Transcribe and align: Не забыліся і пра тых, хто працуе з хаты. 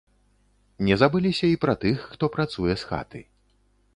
Не 0.87 0.95
забыліся 1.01 1.45
і 1.51 1.59
пра 1.67 1.75
тых, 1.85 1.97
хто 2.15 2.31
працуе 2.37 2.73
з 2.85 2.91
хаты. 2.93 3.19